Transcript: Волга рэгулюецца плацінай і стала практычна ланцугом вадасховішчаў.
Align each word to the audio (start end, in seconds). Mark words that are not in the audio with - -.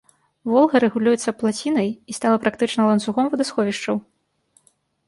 Волга 0.51 0.79
рэгулюецца 0.83 1.33
плацінай 1.41 1.89
і 2.09 2.17
стала 2.19 2.37
практычна 2.47 2.81
ланцугом 2.89 3.25
вадасховішчаў. 3.37 3.95